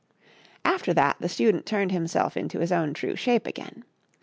After 0.65 0.95
that 0.95 1.17
the 1.19 1.29
Student 1.29 1.67
turned 1.67 1.91
himself 1.91 2.35
into 2.35 2.57
his 2.57 2.71
own 2.71 2.95
true 2.95 3.15
shape 3.15 3.45
again. 3.45 3.83